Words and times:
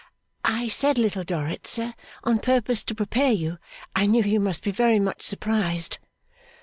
'I 0.43 0.69
said 0.69 0.97
Little 0.97 1.23
Dorrit, 1.23 1.67
sir, 1.67 1.93
on 2.23 2.39
purpose 2.39 2.83
to 2.85 2.95
prepare 2.95 3.31
you. 3.33 3.59
I 3.95 4.07
knew 4.07 4.23
you 4.23 4.39
must 4.39 4.63
be 4.63 4.71
very 4.71 4.97
much 4.99 5.21
surprised. 5.21 5.99